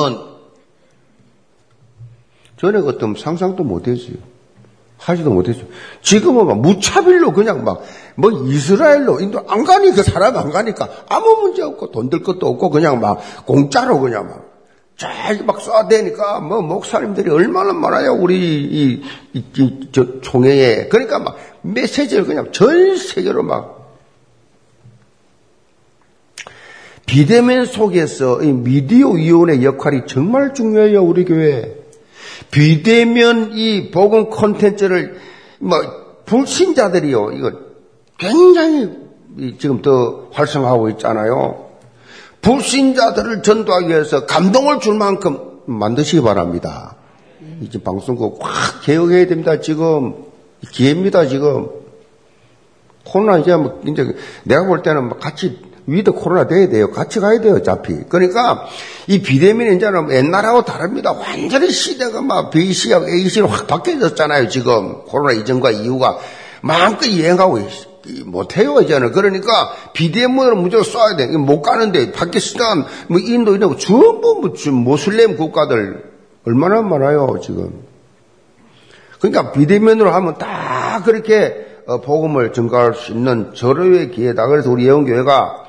[2.57, 4.15] 전에 그때 상상도 못했어요.
[4.97, 5.65] 하지도 못했어요.
[6.01, 7.81] 지금은 막 무차별로 그냥 막,
[8.19, 12.47] 뭐 이스라엘로, 인도 안 가니까, 그 사람 안 가니까 아무 문제 없고 돈 들 것도
[12.47, 14.49] 없고 그냥 막 공짜로 그냥 막
[14.97, 19.01] 잘막 쏴대니까 뭐 목사님들이 얼마나 많아요 우리 이,
[19.33, 20.89] 이, 이, 저 총회에.
[20.89, 23.77] 그러니까 막 메시지를 그냥 전 세계로 막
[27.05, 31.75] 비대면 속에서 이 미디어 위원회 역할이 정말 중요해요 우리 교회.
[32.51, 35.17] 비대면 이 복음 콘텐츠를
[35.59, 35.79] 뭐
[36.25, 37.68] 불신자들이요 이거
[38.19, 38.89] 굉장히
[39.59, 41.69] 지금 더 활성화하고 있잖아요.
[42.41, 46.95] 불신자들을 전도하기 위해서 감동을 줄 만큼 만드시기 바랍니다.
[47.61, 49.59] 이제 방송국 확 개혁해야 됩니다.
[49.59, 50.25] 지금
[50.71, 51.27] 기회입니다.
[51.27, 51.69] 지금
[53.05, 56.91] 코로나 이제 뭐 이제 내가 볼 때는 뭐 같이 with 코로나 돼야 돼요.
[56.91, 57.55] 같이 가야 돼요.
[57.55, 57.93] 어차피.
[58.07, 58.67] 그러니까
[59.07, 61.13] 이 비대면 이제는 옛날하고 다릅니다.
[61.13, 64.49] 완전히 시대가 막 BC하고 AC로 확 바뀌어졌잖아요.
[64.49, 66.19] 지금 코로나 이전과 이후가
[66.61, 67.88] 마음껏 유행하고 있어요.
[68.25, 69.11] 못해요, 이제는.
[69.11, 71.27] 그러니까 비대면으로 무조건 쏴야 돼.
[71.37, 76.03] 못 가는데, 파키스탄, 뭐 인도, 이런 전부 뭐, 모슬렘 국가들
[76.45, 77.83] 얼마나 많아요, 지금.
[79.19, 84.47] 그러니까 비대면으로 하면 다 그렇게 어, 복음을 증가할 수 있는 절호의 기회다.
[84.47, 85.65] 그래서 우리 예원교회가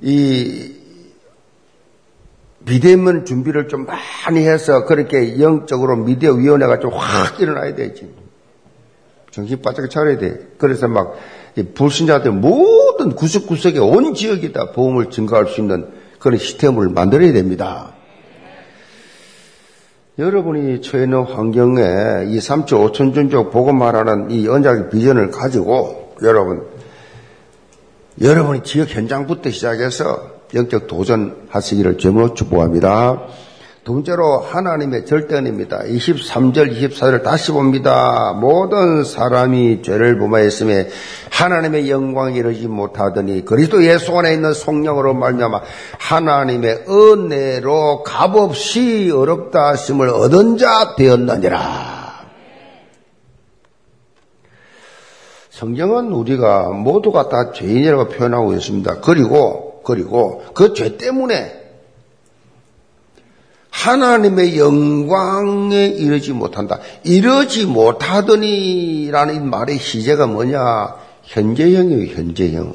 [0.00, 0.72] 이
[2.64, 8.23] 비대면 준비를 좀 많이 해서 그렇게 영적으로 미디어 위원회가 좀 확 일어나야 되지.
[9.34, 10.38] 정신 바짝 차려야 돼.
[10.58, 11.16] 그래서 막
[11.74, 15.88] 불신자들 모든 구석구석에 온 지역에다 보험을 증가할 수 있는
[16.20, 17.94] 그런 시스템을 만들어야 됩니다.
[20.20, 21.82] 여러분이 처해 있는 환경에
[22.28, 26.62] 이 3초 5천 존족 보고 말하는 이 언약의 비전을 가지고 여러분,
[28.22, 33.20] 여러분이 지역 현장부터 시작해서 영적 도전하시기를 제으로 축복합니다.
[33.84, 35.80] 두 번째로 하나님의 절대입니다.
[35.80, 38.32] 23절, 24절 다시 봅니다.
[38.32, 40.88] 모든 사람이 죄를 범하였음에
[41.30, 45.60] 하나님의 영광에 이르지 못하더니 그리스도 예수 안에 있는 성령으로 말미암아
[45.98, 52.24] 하나님의 은혜로 값없이 어렵다 하심을 얻은 자 되었느니라.
[55.50, 59.00] 성경은 우리가 모두가 다 죄인이라고 표현하고 있습니다.
[59.02, 61.63] 그리고 그리고 그 죄 때문에
[63.84, 66.78] 하나님의 영광에 이르지 못한다.
[67.02, 70.94] 이르지 못하더니라는 말의 시제가 뭐냐?
[71.24, 72.74] 현재형이에요, 현재형.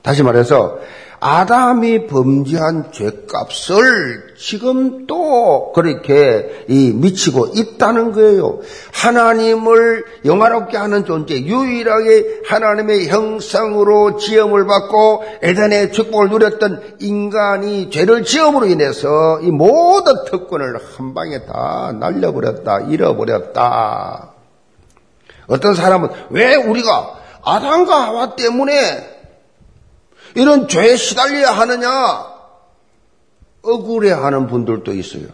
[0.00, 0.78] 다시 말해서
[1.26, 8.60] 아담이 범죄한 죄값을 지금 또 그렇게 미치고 있다는 거예요.
[8.92, 18.66] 하나님을 영화롭게 하는 존재, 유일하게 하나님의 형상으로 지음을 받고 에덴의 축복을 누렸던 인간이 죄를 지음으로
[18.66, 24.30] 인해서 이 모든 특권을 한 방에 다 날려버렸다, 잃어버렸다.
[25.48, 29.15] 어떤 사람은 왜 우리가 아담과 하와 때문에
[30.36, 31.88] 이런 죄에 시달려야 하느냐?
[33.62, 35.24] 억울해 하는 분들도 있어요.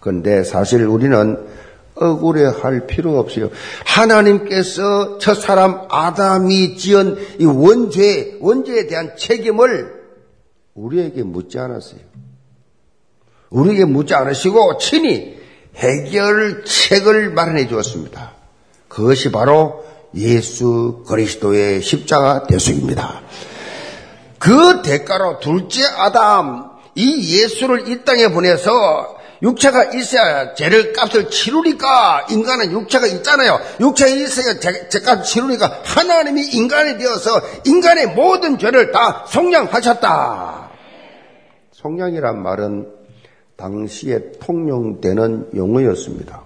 [0.00, 1.46] 그런데 사실 우리는
[1.94, 3.50] 억울해 할 필요 없어요.
[3.84, 10.02] 하나님께서 첫 사람 아담이 지은 이 원죄, 원죄에 대한 책임을
[10.74, 12.00] 우리에게 묻지 않았어요.
[13.50, 15.38] 우리에게 묻지 않으시고 친히
[15.76, 18.32] 해결책을 마련해 주었습니다.
[18.88, 23.22] 그것이 바로 예수 그리스도의 십자가 대속입니다.
[24.42, 32.72] 그 대가로 둘째 아담, 이 예수를 이 땅에 보내서 육체가 있어야 죄를 값을 치르니까 인간은
[32.72, 33.60] 육체가 있잖아요.
[33.78, 40.70] 육체가 있어야 죄, 죄값 치르니까 하나님이 인간이 되어서 인간의 모든 죄를 다 속량하셨다.
[41.70, 42.88] 속량이란 말은
[43.56, 46.42] 당시에 통용되는 용어였습니다.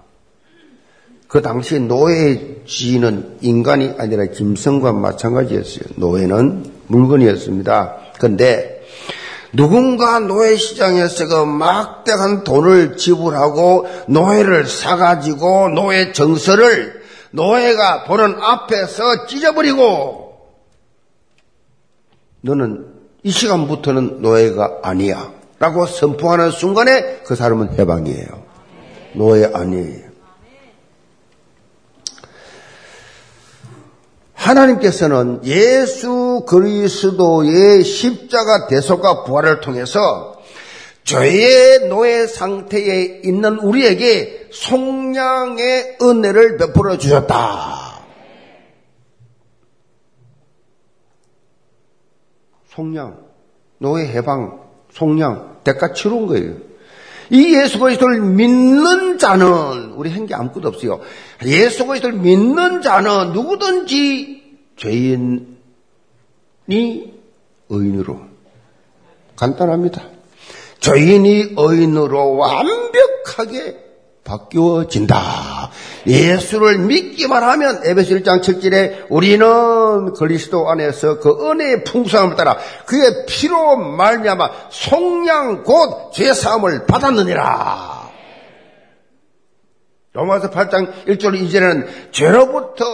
[1.27, 5.85] 그 당시 노예지는 인간이 아니라 짐승과 마찬가지였어요.
[5.95, 7.97] 노예는 물건이었습니다.
[8.17, 8.77] 그런데
[9.53, 20.37] 누군가 노예시장에서 그 막대한 돈을 지불하고 노예를 사가지고 노예 정서를 노예가 보는 앞에서 찢어버리고
[22.41, 22.85] 너는
[23.23, 28.27] 이 시간부터는 노예가 아니야 라고 선포하는 순간에 그 사람은 해방이에요.
[29.13, 30.06] 노예 아니에요.
[34.37, 40.39] 하나님께서는 예수 그리스도의 십자가 대속과 부활을 통해서
[41.03, 47.87] 죄의 노예 상태에 있는 우리에게 속량의 은혜를 베풀어 주셨다.
[52.69, 53.25] 속량,
[53.79, 56.66] 노예 해방, 속량, 대가 치른 거예요.
[57.29, 61.01] 이 예수 그리스도를 믿는 자는 우리 한게 아무것도 없어요.
[61.45, 64.43] 예수 그리스도를 믿는 자는 누구든지
[64.77, 65.47] 죄인이
[67.69, 68.21] 의인으로
[69.35, 70.03] 간단합니다.
[70.79, 73.86] 죄인이 의인으로 완벽하게
[74.27, 75.71] 바뀌어진다.
[76.05, 83.77] 예수를 믿기만 하면 에베소 1장 7절에 우리는 그리스도 안에서 그 은혜의 풍성함을 따라 그의 피로
[83.77, 87.97] 말미암아 속량 곧 죄사함을 받았느니라.
[90.13, 92.85] 로마서 8장 1절 2절에는 죄로부터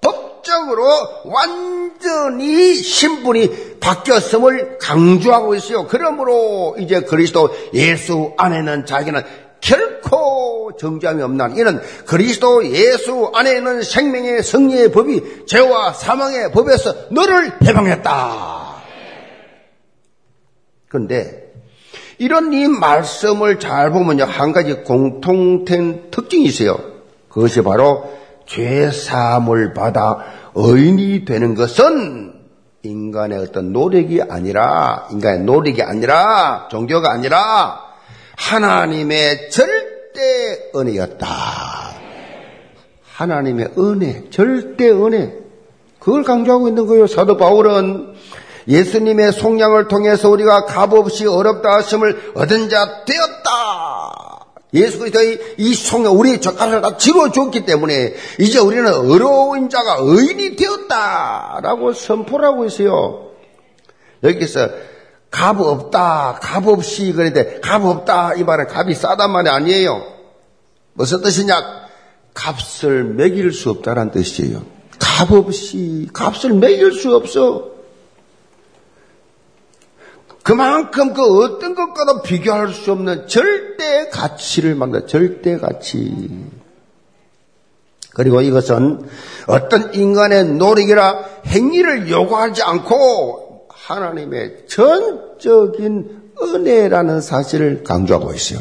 [0.00, 0.84] 법적으로
[1.24, 5.86] 완전히 신분이 바뀌었음을 강조하고 있어요.
[5.86, 9.22] 그러므로 이제 그리스도 예수 안에는 자기는
[9.60, 17.52] 결코 정죄함이 없는 이는 그리스도 예수 안에 있는 생명의 승리의 법이 죄와 사망의 법에서 너를
[17.64, 18.70] 해방했다.
[20.88, 21.52] 그런데
[22.18, 26.78] 이런 이 말씀을 잘 보면요 한 가지 공통된 특징이 있어요.
[27.28, 28.10] 그것이 바로
[28.46, 30.18] 죄 사함을 받아
[30.54, 32.34] 의인이 되는 것은
[32.82, 37.89] 인간의 어떤 노력이 아니라 인간의 노력이 아니라 종교가 아니라
[38.40, 41.26] 하나님의 절대 은혜였다.
[43.12, 45.34] 하나님의 은혜, 절대 은혜.
[45.98, 47.06] 그걸 강조하고 있는 거예요.
[47.06, 48.14] 사도 바울은
[48.66, 54.46] 예수님의 속량을 통해서 우리가 값없이 어렵다 하심을 얻은 자 되었다.
[54.72, 61.92] 예수 그리스도의 이 속량, 우리의 젓가락을 다 집어줬기 때문에 이제 우리는 어려운 자가 의인이 되었다라고
[61.92, 63.32] 선포를 하고 있어요.
[64.22, 64.70] 여기서
[65.30, 70.02] 값 없다, 값 없이 그랬는데 값 없다 이 말은 값이 싸단 말이 아니에요.
[70.94, 71.80] 무슨 뜻이냐?
[72.34, 74.62] 값을 매길 수 없다는 뜻이에요.
[74.98, 77.70] 값 없이 값을 매길 수 없어.
[80.42, 85.06] 그만큼 그 어떤 것과도 비교할 수 없는 절대 가치를 만다.
[85.06, 86.48] 절대 가치.
[88.12, 89.08] 그리고 이것은
[89.46, 93.49] 어떤 인간의 노력이라 행위를 요구하지 않고
[93.90, 98.60] 하나님의 전적인 은혜라는 사실을 강조하고 있어요.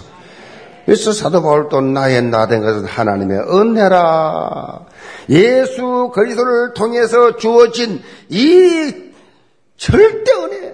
[0.86, 4.88] 그래서 사도 바울도 나의 나된 것은 하나님의 은혜라.
[5.30, 9.12] 예수 그리스도를 통해서 주어진 이
[9.78, 10.74] 절대 은혜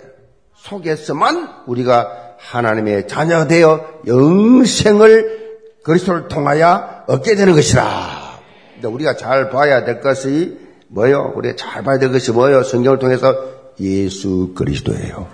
[0.56, 8.40] 속에서만 우리가 하나님의 자녀 되어 영생을 그리스도를 통하여 얻게 되는 것이라.
[8.84, 11.34] 우리가 잘 봐야 될 것이 뭐요?
[11.36, 12.64] 우리가 잘 봐야 될 것이 뭐요?
[12.64, 15.28] 성경을 통해서 예수 그리스도예요.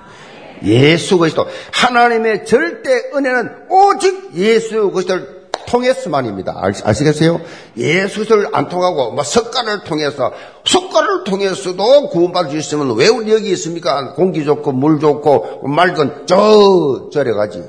[0.63, 1.47] 예수 그리스도.
[1.71, 6.61] 하나님의 절대 은혜는 오직 예수 그리스도를 통해서만입니다.
[6.83, 7.41] 아시 겠어요?
[7.77, 10.33] 예수 그리스도를 안 통하고 뭐 석가를 통해서
[10.65, 14.13] 석가를 통해서도 구원받을 수 있으면 왜 우리 여기 있습니까?
[14.13, 17.63] 공기 좋고 물 좋고 맑은 저 저래 가지.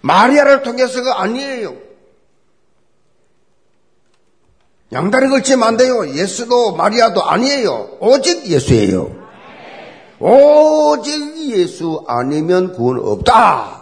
[0.00, 1.91] 마리아를 통해서가 아니에요.
[4.92, 6.06] 양다리 걸치면 안 돼요.
[6.06, 7.96] 예수도 마리아도 아니에요.
[8.00, 9.10] 오직 예수예요.
[10.18, 13.80] 오직 예수 아니면 구원 없다.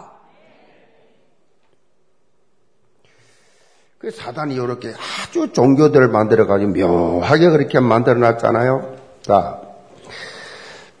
[3.99, 8.95] 그 사단이 이렇게 아주 종교들을 만들어가지고 묘하게 그렇게 만들어 놨잖아요.
[9.21, 9.61] 자,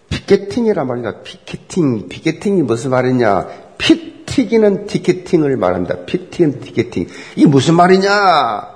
[0.09, 1.21] 피켓팅이란 말입니다.
[1.23, 2.09] 피켓팅.
[2.09, 3.47] 피켓팅이 무슨 말이냐?
[3.79, 6.05] 피 튀기는 티켓팅을 말합니다.
[6.05, 7.07] 피 튀기는 티켓팅.
[7.35, 8.70] 이게 무슨 말이냐?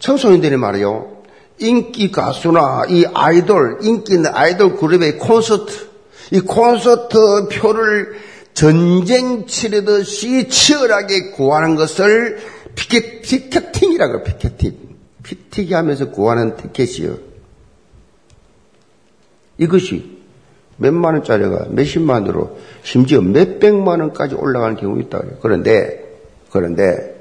[0.00, 1.18] 청소년들이 말이요.
[1.58, 5.88] 인기 가수나 이 아이돌, 인기 있는 아이돌 그룹의 콘서트,
[6.30, 8.16] 이 콘서트 표를
[8.54, 12.38] 전쟁 치르듯이 치열하게 구하는 것을
[12.74, 14.88] 피켓, 피켓팅이라고 피켓팅.
[15.28, 17.18] 피튀기 하면서 구하는 티켓이요.
[19.58, 20.18] 이것이
[20.78, 25.20] 몇만 원짜리가 몇십만 원으로 심지어 몇백만 원까지 올라가는 경우 있다.
[25.42, 26.02] 그런데,
[26.50, 27.17] 그런데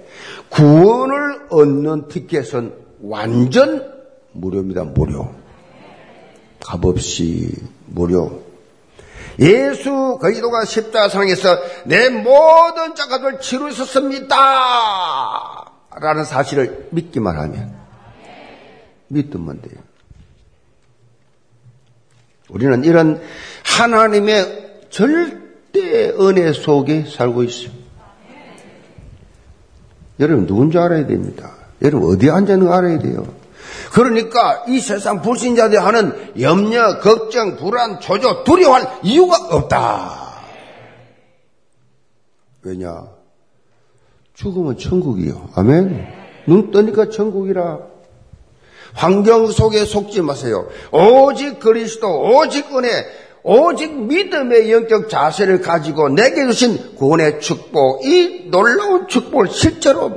[0.50, 3.94] 구원을 얻는 티켓은 완전
[4.32, 4.84] 무료입니다.
[4.84, 5.34] 무료.
[6.60, 7.54] 값없이
[7.86, 8.44] 무료.
[9.40, 14.36] 예수 그리스도가 십자상에서 내 모든 자가들 치루셨습니다.
[16.00, 17.76] 라는 사실을 믿기만 하면
[19.08, 19.80] 믿으면 돼요.
[22.50, 23.22] 우리는 이런
[23.64, 27.77] 하나님의 절대 은혜 속에 살고 있어요.
[30.20, 31.52] 여러분 누군지 알아야 됩니다.
[31.82, 33.28] 여러분 어디에 앉아있는 알아야 돼요.
[33.94, 40.28] 그러니까 이 세상 불신자들이 하는 염려, 걱정, 불안, 조조, 두려워할 이유가 없다.
[42.64, 43.08] 왜냐?
[44.34, 45.50] 죽으면 천국이요.
[45.56, 46.08] 아멘.
[46.48, 47.80] 눈 뜨니까 천국이라.
[48.94, 50.68] 환경 속에 속지 마세요.
[50.92, 52.90] 오직 그리스도, 오직 은혜,
[53.48, 60.12] 오직 믿음의 영적 자세를 가지고 내게 주신 구원의 축복, 이 놀라운 축복을 실제로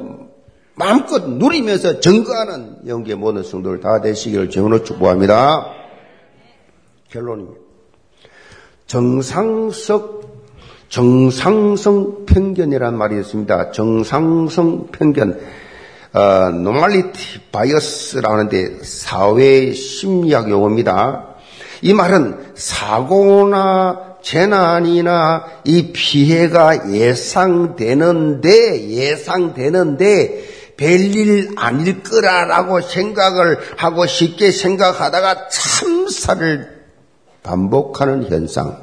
[0.75, 5.67] 마음껏 누리면서 증거하는 영계 모든 성도를 다 되시기를 정으로 축복합니다.
[7.11, 7.61] 결론입니다.
[8.87, 10.49] 정상석,
[10.89, 13.71] 정상성 편견이라는 말이 있습니다.
[13.71, 15.41] 정상성 편견,
[16.15, 21.30] 어, normality bias라고 하는데 사회 심리학 용어입니다.
[21.83, 28.51] 이 말은 사고나 재난이나 이 피해가 예상되는데,
[28.91, 30.45] 예상되는데,
[30.77, 36.81] 별일 아닐 거라라고 생각을 하고 쉽게 생각하다가 참사를
[37.43, 38.79] 반복하는 현상.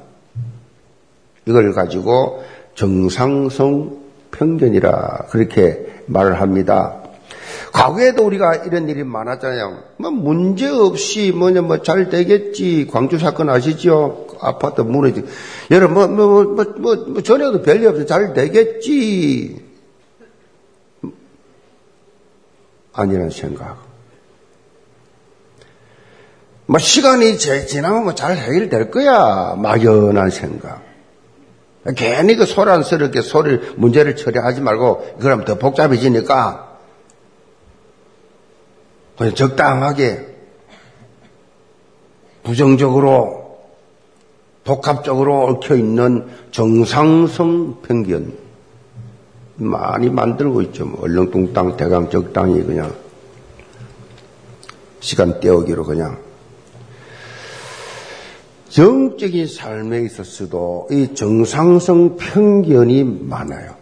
[1.48, 2.43] 이걸 가지고
[2.76, 3.98] 정상성
[4.32, 7.02] 편견이라 그렇게 말을 합니다.
[7.74, 9.84] 과거에도 우리가 이런 일이 많았잖아요.
[9.97, 12.88] 뭐 문제 없이 뭐냐 뭐 잘 되겠지.
[12.91, 14.28] 광주 사건 아시죠?
[14.39, 15.24] 아파트 무너지.
[15.72, 19.65] 여러분 뭐뭐뭐 뭐 뭐, 전에도 별일 없이 잘 되겠지.
[22.93, 23.86] 아니라는 생각.
[26.65, 29.55] 뭐 시간이 지나면 뭐 잘 해결될 거야.
[29.57, 30.82] 막연한 생각.
[31.95, 36.66] 괜히 그 소란스럽게 소리 문제를 처리하지 말고 그럼 더 복잡해지니까
[39.18, 40.28] 그냥 적당하게
[42.43, 43.57] 부정적으로
[44.63, 48.47] 복합적으로 얽혀 있는 정상성 편견.
[49.57, 50.86] 많이 만들고 있죠.
[50.86, 52.93] 뭐 얼렁뚱땅 대강 적당히 그냥
[54.99, 56.20] 시간 때우기로 그냥
[58.70, 63.76] 정적인 삶에 있어서도 이 정상성 편견이 많아요.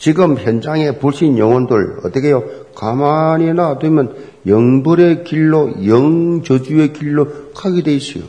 [0.00, 2.42] 지금 현장의 불신 영혼들 어떻게 해요?
[2.74, 8.24] 가만히 놔두면 영불의 길로 영저주의 길로 가게 돼 있어요.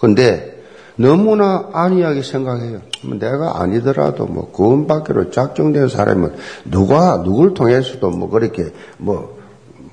[0.00, 0.64] 그런데
[0.96, 2.80] 너무나 안이하게 생각해요.
[3.02, 9.38] 뭐 내가 아니더라도 뭐 구원 받기로 작정된 사람은 누가 누굴 통해서도 뭐 그렇게 뭐,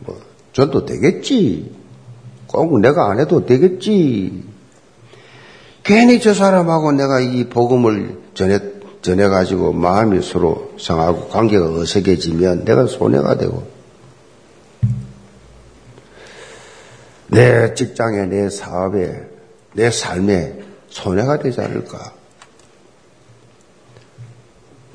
[0.05, 0.17] 뭐
[0.53, 1.69] 전도 되겠지.
[2.47, 4.45] 꼭 내가 안 해도 되겠지.
[5.83, 8.59] 괜히 저 사람하고 내가 이 복음을 전해
[9.03, 13.67] 전해 가지고 마음이 서로 상하고 관계가 어색해지면 내가 손해가 되고
[17.27, 19.27] 내 직장에 내 사업에
[19.73, 22.13] 내 삶에 손해가 되지 않을까?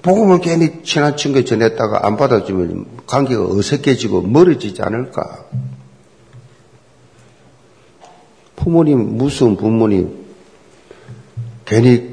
[0.00, 5.44] 복음을 괜히 친한 친구에 전했다가 안 받아주면 관계가 어색해지고 멀어지지 않을까?
[8.56, 10.24] 부모님, 무서운 부모님,
[11.66, 12.12] 괜히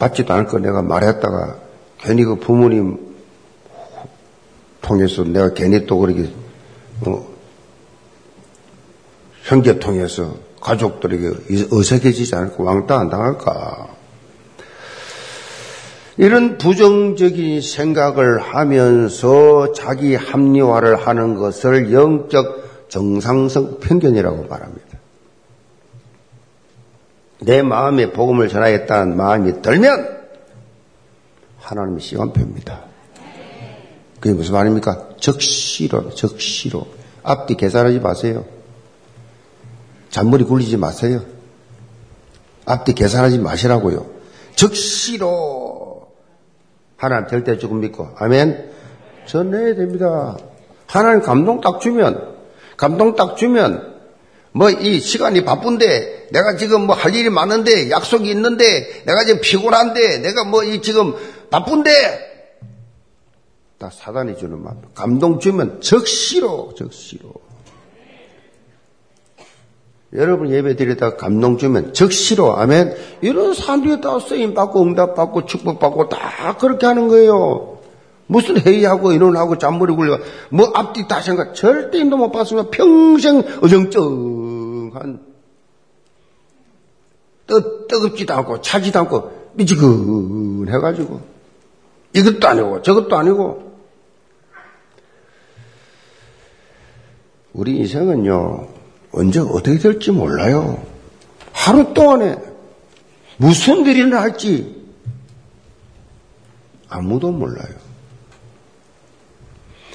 [0.00, 1.56] 받지도 않을 거 내가 말했다가
[1.98, 2.98] 괜히 그 부모님
[4.80, 6.30] 통해서 내가 괜히 또 그렇게,
[7.06, 7.28] 어,
[9.44, 12.64] 형제 통해서 가족들에게 어색해지지 않을까?
[12.64, 13.88] 왕따 안 당할까?
[16.16, 24.89] 이런 부정적인 생각을 하면서 자기 합리화를 하는 것을 영적 정상성 편견이라고 말합니다.
[27.42, 30.20] 내 마음에 복음을 전하겠다는 마음이 들면
[31.58, 32.84] 하나님의 시간표입니다.
[34.20, 35.10] 그게 무슨 말입니까?
[35.18, 36.86] 적시로, 적시로.
[37.22, 38.44] 앞뒤 계산하지 마세요.
[40.10, 41.22] 잔머리 굴리지 마세요.
[42.66, 44.06] 앞뒤 계산하지 마시라고요.
[44.54, 46.08] 적시로.
[46.96, 48.08] 하나님 절대 조금 믿고.
[48.16, 48.70] 아멘.
[49.26, 50.36] 전해야 됩니다.
[50.86, 52.36] 하나님 감동 딱 주면,
[52.76, 53.89] 감동 딱 주면,
[54.52, 60.18] 뭐 이 시간이 바쁜데, 내가 지금 뭐 할 일이 많은데, 약속이 있는데, 내가 지금 피곤한데,
[60.18, 61.14] 내가 뭐 이 지금
[61.50, 62.28] 바쁜데,
[63.78, 64.74] 다 사단이 주는 말.
[64.94, 67.32] 감동 주면 적시로, 적시로.
[70.12, 72.96] 여러분 예배 드리다가 감동 주면 적시로, 아멘.
[73.22, 77.79] 이런 사람들이 다 쓰임 받고 응답 받고 축복 받고 다 그렇게 하는 거예요.
[78.30, 80.20] 무슨 회의하고 이론하고 잠머리 굴려.
[80.50, 81.54] 뭐 앞뒤 다 생각.
[81.54, 85.20] 절대 인도 못 봤으면 평생 어정쩡한
[87.48, 91.20] 뜨, 뜨겁지도 않고 차지도 않고 미지근해가지고.
[92.14, 93.70] 이것도 아니고 저것도 아니고.
[97.52, 98.68] 우리 인생은요
[99.10, 100.80] 언제 어떻게 될지 몰라요.
[101.52, 102.36] 하루 동안에
[103.38, 104.86] 무슨 일이 할지
[106.88, 107.89] 아무도 몰라요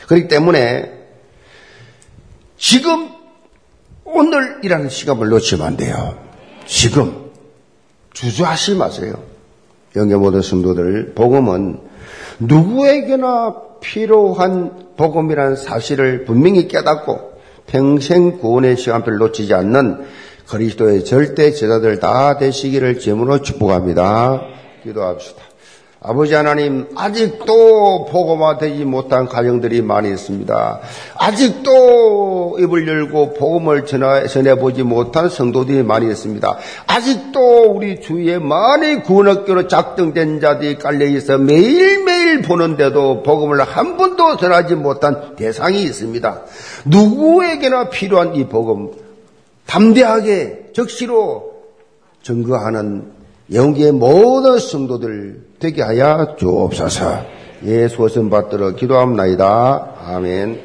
[0.08, 0.91] 그렇기 때문에
[2.58, 3.10] 지금
[4.03, 6.18] 오늘이라는 시간을 놓치면 안 돼요.
[6.66, 7.32] 지금
[8.14, 9.14] 주저하지 마세요.
[9.95, 11.80] 영계 모든 성도들 복음은
[12.39, 17.36] 누구에게나 필요한 복음이라는 사실을 분명히 깨닫고
[17.68, 20.06] 평생 구원의 시간표를 놓치지 않는
[20.47, 24.41] 그리스도의 절대 제자들 다 되시기를 제물로 축복합니다.
[24.84, 25.44] 기도합시다.
[26.08, 30.80] 아버지 하나님, 아직도 복음화 되지 못한 가정들이 많이 있습니다.
[31.16, 36.58] 아직도 입을 열고 복음을 전해보지 못한 성도들이 많이 있습니다.
[36.86, 45.36] 아직도 우리 주위에 많이 구원학교로 작정된 자들이 깔려있어 매일매일 보는데도 복음을 한 번도 전하지 못한
[45.36, 46.41] 대상이 있습니다.
[46.86, 48.91] 누구에게나 필요한 이 복음,
[49.66, 51.64] 담대하게 적시로
[52.22, 53.12] 증거하는
[53.51, 57.26] 영계의 모든 성도들 되게 하여 주옵소서.
[57.63, 59.95] 예수 선 받들어 기도합니다.
[60.05, 60.59] 아멘.